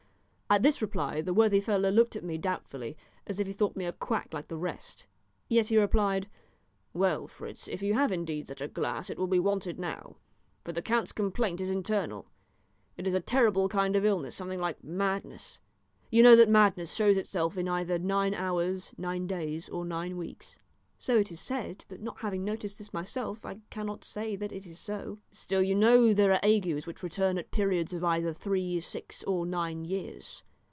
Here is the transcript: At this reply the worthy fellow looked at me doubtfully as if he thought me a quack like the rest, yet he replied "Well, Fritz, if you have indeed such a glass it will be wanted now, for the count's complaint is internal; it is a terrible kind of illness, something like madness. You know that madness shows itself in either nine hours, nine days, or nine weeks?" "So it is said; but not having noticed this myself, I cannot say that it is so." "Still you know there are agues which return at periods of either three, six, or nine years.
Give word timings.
At 0.53 0.63
this 0.63 0.81
reply 0.81 1.21
the 1.21 1.33
worthy 1.33 1.61
fellow 1.61 1.89
looked 1.89 2.17
at 2.17 2.25
me 2.25 2.37
doubtfully 2.37 2.97
as 3.25 3.39
if 3.39 3.47
he 3.47 3.53
thought 3.53 3.77
me 3.77 3.85
a 3.85 3.93
quack 3.93 4.33
like 4.33 4.49
the 4.49 4.57
rest, 4.57 5.07
yet 5.47 5.67
he 5.67 5.77
replied 5.77 6.27
"Well, 6.91 7.25
Fritz, 7.29 7.69
if 7.69 7.81
you 7.81 7.93
have 7.93 8.11
indeed 8.11 8.49
such 8.49 8.59
a 8.59 8.67
glass 8.67 9.09
it 9.09 9.17
will 9.17 9.27
be 9.29 9.39
wanted 9.39 9.79
now, 9.79 10.17
for 10.65 10.73
the 10.73 10.81
count's 10.81 11.13
complaint 11.13 11.61
is 11.61 11.69
internal; 11.69 12.27
it 12.97 13.07
is 13.07 13.13
a 13.13 13.21
terrible 13.21 13.69
kind 13.69 13.95
of 13.95 14.03
illness, 14.03 14.35
something 14.35 14.59
like 14.59 14.83
madness. 14.83 15.59
You 16.09 16.21
know 16.21 16.35
that 16.35 16.49
madness 16.49 16.93
shows 16.93 17.15
itself 17.15 17.57
in 17.57 17.69
either 17.69 17.97
nine 17.97 18.33
hours, 18.33 18.91
nine 18.97 19.27
days, 19.27 19.69
or 19.69 19.85
nine 19.85 20.17
weeks?" 20.17 20.57
"So 20.99 21.17
it 21.17 21.31
is 21.31 21.41
said; 21.41 21.83
but 21.89 21.99
not 21.99 22.19
having 22.19 22.43
noticed 22.45 22.77
this 22.77 22.93
myself, 22.93 23.43
I 23.43 23.61
cannot 23.71 24.03
say 24.05 24.35
that 24.35 24.51
it 24.51 24.67
is 24.67 24.77
so." 24.77 25.17
"Still 25.31 25.63
you 25.63 25.73
know 25.73 26.13
there 26.13 26.31
are 26.31 26.39
agues 26.45 26.85
which 26.85 27.01
return 27.01 27.39
at 27.39 27.49
periods 27.49 27.91
of 27.91 28.03
either 28.03 28.33
three, 28.33 28.79
six, 28.81 29.23
or 29.23 29.47
nine 29.47 29.83
years. 29.83 30.43